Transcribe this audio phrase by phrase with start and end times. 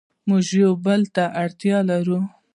[0.29, 2.19] موږ یو بل ته اړتیا لرو.